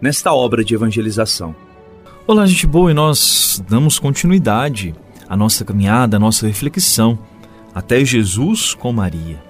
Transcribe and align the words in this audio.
nesta 0.00 0.32
obra 0.32 0.64
de 0.64 0.74
evangelização. 0.74 1.54
Olá, 2.26 2.46
gente 2.46 2.66
boa, 2.66 2.90
e 2.90 2.94
nós 2.94 3.62
damos 3.68 3.98
continuidade 3.98 4.94
à 5.28 5.36
nossa 5.36 5.64
caminhada, 5.64 6.16
à 6.16 6.20
nossa 6.20 6.46
reflexão 6.46 7.18
até 7.74 8.04
Jesus 8.04 8.74
com 8.74 8.92
Maria. 8.92 9.42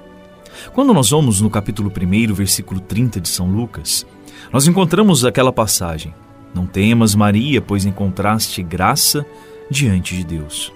Quando 0.73 0.95
nós 0.95 1.11
vamos 1.11 1.41
no 1.41 1.51
capítulo 1.51 1.91
1, 1.91 2.33
versículo 2.33 2.81
30 2.81 3.21
de 3.21 3.29
São 3.29 3.51
Lucas, 3.51 4.07
nós 4.53 4.67
encontramos 4.67 5.25
aquela 5.25 5.53
passagem: 5.53 6.15
Não 6.55 6.67
temas, 6.67 7.15
Maria, 7.15 7.61
pois 7.61 7.85
encontraste 7.85 8.63
graça 8.63 9.27
diante 9.71 10.17
de 10.17 10.25
Deus. 10.25 10.73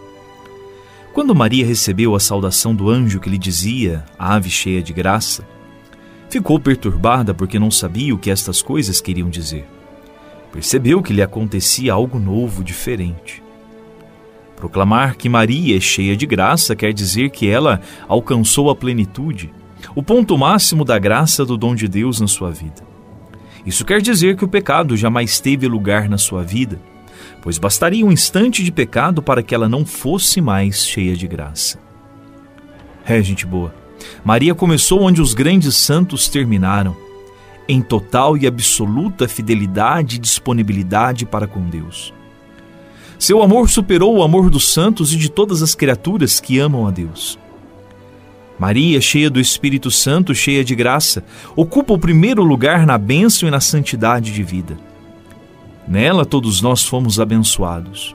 Quando 1.12 1.34
Maria 1.34 1.66
recebeu 1.66 2.14
a 2.14 2.20
saudação 2.20 2.75
do 2.75 2.88
anjo 2.88 3.19
que 3.19 3.30
lhe 3.30 3.38
dizia, 3.38 4.05
Ave 4.19 4.50
cheia 4.50 4.82
de 4.82 4.92
graça, 4.92 5.44
Ficou 6.29 6.61
perturbada 6.61 7.33
porque 7.33 7.59
não 7.59 7.71
sabia 7.71 8.15
o 8.15 8.19
que 8.19 8.31
estas 8.31 8.61
coisas 8.61 9.01
queriam 9.01 9.31
dizer. 9.31 9.67
Percebeu 10.53 11.03
que 11.03 11.12
lhe 11.12 11.23
acontecia 11.23 11.93
algo 11.93 12.19
novo, 12.19 12.62
diferente. 12.62 13.43
Proclamar 14.56 15.17
que 15.17 15.29
Maria 15.29 15.77
é 15.77 15.81
cheia 15.81 16.17
de 16.17 16.27
graça 16.27 16.77
quer 16.77 16.93
dizer 16.93 17.31
que 17.31 17.49
ela 17.49 17.81
alcançou 18.06 18.69
a 18.69 18.77
plenitude, 18.77 19.53
o 19.94 20.03
ponto 20.03 20.37
máximo 20.37 20.84
da 20.84 20.99
graça 20.99 21.44
do 21.47 21.56
dom 21.56 21.75
de 21.75 21.88
Deus 21.88 22.21
na 22.21 22.27
sua 22.27 22.50
vida. 22.50 22.83
Isso 23.65 23.84
quer 23.84 24.00
dizer 24.03 24.37
que 24.37 24.44
o 24.44 24.49
pecado 24.49 24.97
jamais 24.97 25.41
teve 25.41 25.67
lugar 25.67 26.09
na 26.09 26.19
sua 26.19 26.43
vida, 26.43 26.81
pois 27.41 27.56
bastaria 27.56 28.05
um 28.05 28.12
instante 28.12 28.65
de 28.65 28.72
pecado 28.72 29.22
para 29.22 29.43
que 29.43 29.55
ela 29.55 29.69
não 29.69 29.87
fosse 29.87 30.41
mais 30.41 30.84
cheia 30.84 31.17
de 31.17 31.27
graça. 31.27 31.78
É, 33.06 33.22
gente 33.22 33.47
boa. 33.47 33.88
Maria 34.25 34.54
começou 34.54 35.03
onde 35.03 35.20
os 35.20 35.34
grandes 35.34 35.76
santos 35.76 36.28
terminaram, 36.28 36.97
em 37.69 37.82
total 37.82 38.36
e 38.36 38.47
absoluta 38.47 39.28
fidelidade 39.28 40.16
e 40.16 40.19
disponibilidade 40.19 41.26
para 41.26 41.47
com 41.47 41.69
Deus. 41.69 42.14
Seu 43.19 43.42
amor 43.42 43.69
superou 43.69 44.16
o 44.16 44.22
amor 44.22 44.48
dos 44.48 44.72
santos 44.72 45.12
e 45.12 45.16
de 45.16 45.28
todas 45.28 45.62
as 45.62 45.75
criaturas 45.75 46.38
que 46.38 46.58
amam 46.58 46.87
a 46.87 46.91
Deus. 46.91 47.38
Maria, 48.58 49.00
cheia 49.00 49.31
do 49.31 49.41
Espírito 49.41 49.91
Santo, 49.91 50.34
cheia 50.34 50.64
de 50.64 50.75
graça, 50.75 51.25
ocupa 51.54 51.94
o 51.94 51.98
primeiro 51.98 52.42
lugar 52.42 52.87
na 52.87 52.98
bênção 52.98 53.48
e 53.48 53.53
na 53.53 53.60
santidade 53.60 54.32
de 54.32 54.42
vida. 54.42 54.76
Nela 55.87 56.25
todos 56.25 56.60
nós 56.60 56.84
fomos 56.84 57.20
abençoados. 57.20 58.14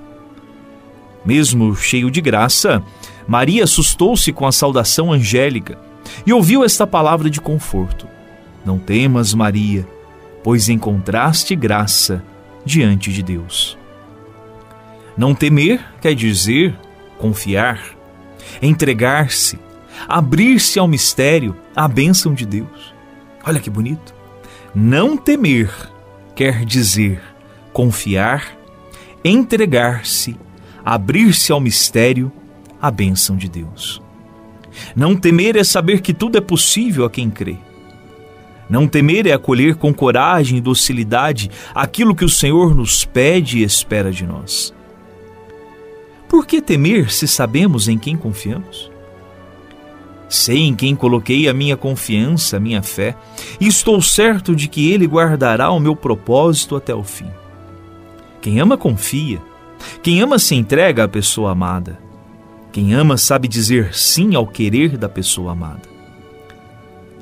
Mesmo 1.25 1.75
cheio 1.75 2.11
de 2.11 2.19
graça, 2.19 2.83
Maria 3.27 3.63
assustou-se 3.63 4.31
com 4.31 4.45
a 4.45 4.51
saudação 4.51 5.11
angélica 5.11 5.77
e 6.25 6.33
ouviu 6.33 6.63
esta 6.63 6.85
palavra 6.85 7.29
de 7.29 7.39
conforto: 7.39 8.07
Não 8.65 8.77
temas, 8.77 9.33
Maria, 9.33 9.87
pois 10.43 10.69
encontraste 10.69 11.55
graça 11.55 12.23
diante 12.65 13.11
de 13.11 13.23
Deus. 13.23 13.77
Não 15.17 15.35
temer 15.35 15.81
quer 16.01 16.15
dizer 16.15 16.75
confiar, 17.17 17.95
entregar-se, 18.61 19.59
abrir-se 20.07 20.79
ao 20.79 20.87
mistério, 20.87 21.55
à 21.75 21.87
bênção 21.87 22.33
de 22.33 22.45
Deus. 22.45 22.93
Olha 23.45 23.59
que 23.59 23.69
bonito. 23.69 24.13
Não 24.73 25.15
temer 25.15 25.71
quer 26.35 26.65
dizer 26.65 27.21
confiar, 27.71 28.57
entregar-se, 29.23 30.35
abrir-se 30.83 31.51
ao 31.51 31.59
mistério, 31.59 32.31
à 32.83 32.91
bênção 32.91 33.37
de 33.37 33.47
Deus. 33.47 34.01
Não 34.93 35.15
temer 35.15 35.55
é 35.55 35.63
saber 35.63 36.01
que 36.01 36.13
tudo 36.13 36.37
é 36.37 36.41
possível 36.41 37.05
a 37.05 37.09
quem 37.09 37.29
crê. 37.29 37.55
Não 38.69 38.89
temer 38.89 39.25
é 39.25 39.31
acolher 39.31 39.75
com 39.75 39.93
coragem 39.93 40.57
e 40.57 40.61
docilidade 40.61 41.49
aquilo 41.73 42.13
que 42.13 42.25
o 42.25 42.29
Senhor 42.29 42.75
nos 42.75 43.05
pede 43.05 43.59
e 43.59 43.63
espera 43.63 44.11
de 44.11 44.25
nós. 44.25 44.73
Por 46.27 46.45
que 46.45 46.61
temer 46.61 47.09
se 47.09 47.25
sabemos 47.25 47.87
em 47.87 47.97
quem 47.97 48.17
confiamos? 48.17 48.91
Sei 50.27 50.57
em 50.57 50.75
quem 50.75 50.93
coloquei 50.93 51.47
a 51.47 51.53
minha 51.53 51.77
confiança, 51.77 52.57
a 52.57 52.59
minha 52.59 52.81
fé, 52.81 53.15
e 53.61 53.67
estou 53.67 54.01
certo 54.01 54.53
de 54.53 54.67
que 54.67 54.91
Ele 54.91 55.05
guardará 55.05 55.71
o 55.71 55.79
meu 55.79 55.95
propósito 55.95 56.75
até 56.75 56.93
o 56.93 57.03
fim. 57.03 57.31
Quem 58.41 58.59
ama, 58.59 58.75
confia. 58.75 59.41
Quem 60.01 60.19
ama, 60.21 60.37
se 60.37 60.55
entrega 60.55 61.05
à 61.05 61.07
pessoa 61.07 61.51
amada. 61.51 62.02
Quem 62.73 62.95
ama 62.95 63.19
sabe 63.19 63.47
dizer 63.47 63.93
sim 63.93 64.33
ao 64.33 64.47
querer 64.47 64.97
da 64.97 65.07
pessoa 65.07 65.51
amada. 65.51 65.87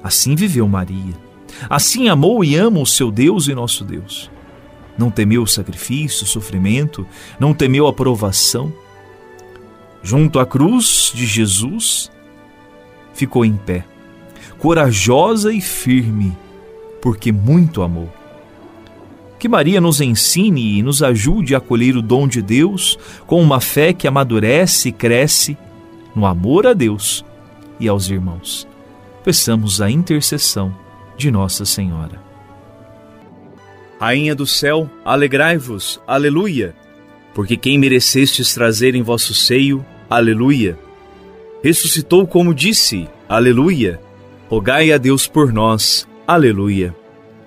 Assim 0.01 0.33
viveu 0.33 0.65
Maria. 0.65 1.13
Assim 1.69 2.07
amou 2.07 2.41
e 2.41 2.55
ama 2.55 2.79
o 2.79 2.85
seu 2.85 3.11
Deus 3.11 3.49
e 3.49 3.53
nosso 3.53 3.83
Deus. 3.83 4.31
Não 4.97 5.11
temeu 5.11 5.43
o 5.43 5.47
sacrifício, 5.47 6.23
o 6.23 6.27
sofrimento, 6.27 7.05
não 7.37 7.53
temeu 7.53 7.85
a 7.85 7.91
provação. 7.91 8.71
Junto 10.01 10.39
à 10.39 10.45
cruz 10.45 11.11
de 11.13 11.25
Jesus, 11.25 12.09
ficou 13.13 13.43
em 13.43 13.57
pé, 13.57 13.83
corajosa 14.57 15.51
e 15.51 15.59
firme, 15.59 16.35
porque 17.01 17.29
muito 17.29 17.81
amou. 17.81 18.09
Que 19.41 19.49
Maria 19.49 19.81
nos 19.81 19.99
ensine 19.99 20.77
e 20.77 20.83
nos 20.83 21.01
ajude 21.01 21.55
a 21.55 21.57
acolher 21.57 21.97
o 21.97 22.01
dom 22.03 22.27
de 22.27 22.43
Deus 22.43 22.95
com 23.25 23.41
uma 23.41 23.59
fé 23.59 23.91
que 23.91 24.07
amadurece 24.07 24.89
e 24.89 24.91
cresce 24.91 25.57
no 26.15 26.27
amor 26.27 26.67
a 26.67 26.73
Deus 26.73 27.25
e 27.79 27.87
aos 27.87 28.07
irmãos. 28.07 28.67
Peçamos 29.23 29.81
a 29.81 29.89
intercessão 29.89 30.71
de 31.17 31.31
Nossa 31.31 31.65
Senhora. 31.65 32.21
Rainha 33.99 34.35
do 34.35 34.45
céu, 34.45 34.87
alegrai-vos, 35.03 35.99
aleluia, 36.05 36.75
porque 37.33 37.57
quem 37.57 37.79
merecestes 37.79 38.53
trazer 38.53 38.93
em 38.93 39.01
vosso 39.01 39.33
seio, 39.33 39.83
aleluia. 40.07 40.77
Ressuscitou 41.63 42.27
como 42.27 42.53
disse, 42.53 43.09
aleluia. 43.27 43.99
Rogai 44.47 44.91
a 44.91 44.99
Deus 44.99 45.25
por 45.25 45.51
nós, 45.51 46.07
aleluia. 46.27 47.00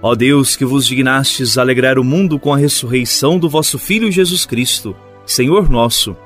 Ó 0.00 0.14
Deus, 0.14 0.54
que 0.54 0.64
vos 0.64 0.86
dignastes 0.86 1.58
alegrar 1.58 1.98
o 1.98 2.04
mundo 2.04 2.38
com 2.38 2.52
a 2.52 2.56
ressurreição 2.56 3.38
do 3.38 3.48
vosso 3.48 3.78
Filho 3.78 4.12
Jesus 4.12 4.46
Cristo, 4.46 4.94
Senhor 5.26 5.68
nosso, 5.68 6.16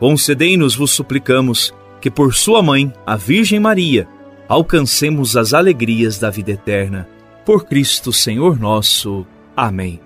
concedei-nos, 0.00 0.74
vos 0.74 0.90
suplicamos, 0.92 1.74
que 2.00 2.10
por 2.10 2.34
sua 2.34 2.62
mãe, 2.62 2.92
a 3.06 3.16
Virgem 3.16 3.60
Maria, 3.60 4.08
alcancemos 4.48 5.36
as 5.36 5.52
alegrias 5.52 6.18
da 6.18 6.30
vida 6.30 6.52
eterna. 6.52 7.06
Por 7.44 7.66
Cristo, 7.66 8.12
Senhor 8.12 8.58
nosso. 8.58 9.26
Amém. 9.54 10.00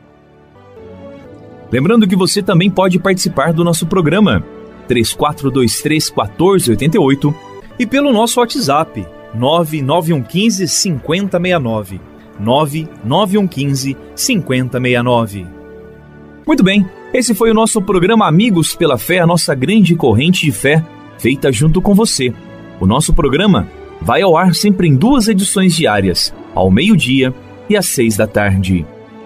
Lembrando 1.71 2.07
que 2.07 2.17
você 2.17 2.43
também 2.43 2.71
pode 2.71 2.99
participar 2.99 3.53
do 3.53 3.65
nosso 3.65 3.87
programa 3.87 4.45
3423 4.89 6.11
1488 6.11 7.35
e 7.79 7.87
pelo 7.87 8.13
nosso 8.13 8.41
WhatsApp 8.41 9.07
99115 9.35 10.69
5069. 10.69 12.12
99115 12.39 13.97
5069. 14.15 15.47
Muito 16.47 16.63
bem, 16.63 16.87
esse 17.15 17.35
foi 17.35 17.51
o 17.51 17.55
nosso 17.55 17.81
programa 17.81 18.27
Amigos 18.27 18.75
pela 18.75 18.99
Fé, 18.99 19.19
a 19.19 19.27
nossa 19.27 19.55
grande 19.55 19.95
corrente 19.95 20.47
de 20.47 20.53
fé, 20.53 20.85
feita 21.19 21.53
junto 21.53 21.81
com 21.81 21.95
você. 21.95 22.33
O 22.81 22.87
nosso 22.87 23.13
programa 23.13 23.69
vai 24.01 24.23
ao 24.23 24.37
ar 24.37 24.55
sempre 24.55 24.89
em 24.89 24.97
duas 24.97 25.29
edições 25.29 25.75
diárias, 25.75 26.35
ao 26.55 26.71
meio-dia 26.71 27.33
e 27.69 27.77
às 27.77 27.87
seis 27.87 28.17
da 28.17 28.27
tarde. 28.27 28.85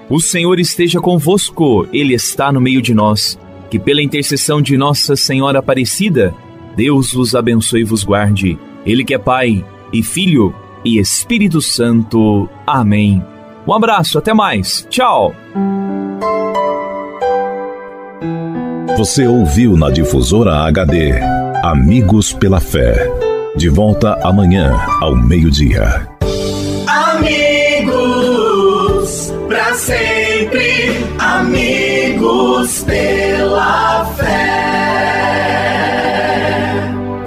O 0.08 0.20
Senhor 0.20 0.60
esteja 0.60 1.00
convosco, 1.00 1.86
Ele 1.92 2.14
está 2.14 2.52
no 2.52 2.60
meio 2.60 2.82
de 2.82 2.94
nós. 2.94 3.38
Que 3.68 3.78
pela 3.78 4.02
intercessão 4.02 4.62
de 4.62 4.76
Nossa 4.76 5.16
Senhora 5.16 5.58
Aparecida, 5.58 6.32
Deus 6.76 7.12
vos 7.12 7.34
abençoe 7.34 7.80
e 7.80 7.84
vos 7.84 8.04
guarde. 8.04 8.56
Ele 8.84 9.04
que 9.04 9.14
é 9.14 9.18
Pai 9.18 9.64
e 9.92 10.02
Filho 10.02 10.54
e 10.86 10.98
Espírito 11.00 11.60
Santo. 11.60 12.48
Amém. 12.64 13.20
Um 13.66 13.72
abraço, 13.74 14.16
até 14.18 14.32
mais. 14.32 14.86
Tchau. 14.88 15.34
Você 18.96 19.26
ouviu 19.26 19.76
na 19.76 19.90
difusora 19.90 20.60
HD 20.60 21.12
Amigos 21.64 22.32
pela 22.32 22.60
Fé. 22.60 23.10
De 23.56 23.68
volta 23.68 24.16
amanhã 24.22 24.78
ao 25.00 25.16
meio-dia. 25.16 26.08
Amigos, 26.86 27.90
para 29.48 29.74
sempre. 29.74 31.04
Amigos 31.18 32.84
pela 32.84 34.04
fé. 34.16 34.65